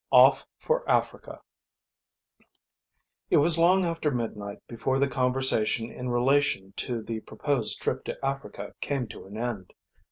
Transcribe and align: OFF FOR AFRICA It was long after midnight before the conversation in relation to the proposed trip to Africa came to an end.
OFF 0.11 0.47
FOR 0.57 0.83
AFRICA 0.91 1.43
It 3.29 3.37
was 3.37 3.59
long 3.59 3.85
after 3.85 4.09
midnight 4.09 4.57
before 4.67 4.97
the 4.97 5.07
conversation 5.07 5.91
in 5.91 6.09
relation 6.09 6.73
to 6.77 7.03
the 7.03 7.19
proposed 7.19 7.79
trip 7.83 8.03
to 8.05 8.17
Africa 8.25 8.73
came 8.81 9.07
to 9.09 9.25
an 9.27 9.37
end. 9.37 9.73